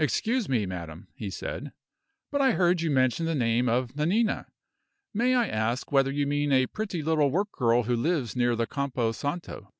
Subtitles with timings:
[0.00, 1.70] "Excuse me, madam," he said,
[2.32, 4.48] "but I heard you mention the name of Nanina.
[5.14, 8.66] May I ask whether you mean a pretty little work girl who lives near the
[8.66, 9.72] Campo Santo?"